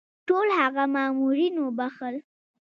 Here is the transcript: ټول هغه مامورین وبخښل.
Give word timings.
ټول 0.27 0.47
هغه 0.59 0.83
مامورین 0.93 1.55
وبخښل. 1.59 2.15